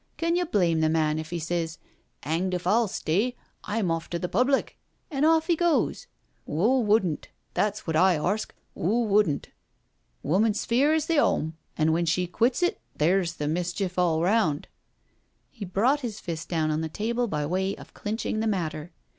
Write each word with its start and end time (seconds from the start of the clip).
Can 0.17 0.35
you 0.35 0.47
blame 0.47 0.79
the 0.79 0.89
man 0.89 1.19
if 1.19 1.29
he 1.29 1.37
sez,' 1.37 1.77
'Anged 2.23 2.55
if 2.55 2.65
I'll 2.65 2.87
stay, 2.87 3.35
I'm 3.65 3.91
off 3.91 4.09
to 4.09 4.17
the 4.17 4.27
public'? 4.27 4.75
An' 5.11 5.23
orf 5.23 5.45
he 5.45 5.55
goes. 5.55 6.07
W'o 6.47 6.83
wouldn't? 6.83 7.27
that's 7.53 7.85
what 7.85 7.95
I 7.95 8.17
arsk— 8.17 8.51
^w'o 8.75 9.05
wouldn't? 9.07 9.49
Woman's 10.23 10.61
sphere 10.61 10.91
is 10.95 11.05
the 11.05 11.19
'ome, 11.19 11.55
an* 11.77 11.91
when 11.91 12.07
she 12.07 12.25
quits 12.25 12.63
it 12.63 12.81
there's 12.95 13.33
the 13.35 13.47
mischief 13.47 13.99
all 13.99 14.23
round." 14.23 14.67
He 15.51 15.65
brought 15.65 15.99
his 15.99 16.19
fist 16.19 16.49
down 16.49 16.71
on 16.71 16.81
the 16.81 16.89
table 16.89 17.27
by 17.27 17.45
way 17.45 17.75
of 17.75 17.93
clinch 17.93 18.25
ing 18.25 18.39
the 18.39 18.47
matter. 18.47 18.91